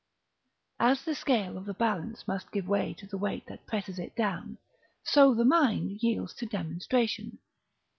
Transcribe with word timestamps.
["As 0.79 1.03
the 1.05 1.13
scale 1.13 1.59
of 1.59 1.65
the 1.65 1.75
balance 1.75 2.27
must 2.27 2.51
give 2.51 2.67
way 2.67 2.95
to 2.95 3.05
the 3.05 3.19
weight 3.19 3.45
that 3.45 3.67
presses 3.67 3.99
it 3.99 4.15
down, 4.15 4.57
so 5.03 5.35
the 5.35 5.45
mind 5.45 6.01
yields 6.01 6.33
to 6.37 6.47
demonstration." 6.47 7.37